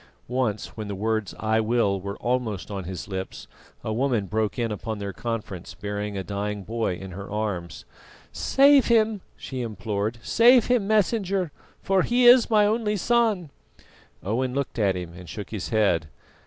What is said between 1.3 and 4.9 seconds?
"I will" were almost on his lips, a woman broke in